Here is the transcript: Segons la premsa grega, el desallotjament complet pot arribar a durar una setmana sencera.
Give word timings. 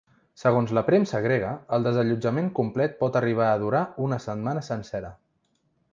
Segons 0.43 0.71
la 0.77 0.81
premsa 0.87 1.19
grega, 1.25 1.51
el 1.77 1.85
desallotjament 1.89 2.49
complet 2.61 2.97
pot 3.03 3.19
arribar 3.21 3.51
a 3.51 3.61
durar 3.65 3.83
una 4.07 4.23
setmana 4.29 4.65
sencera. 4.73 5.17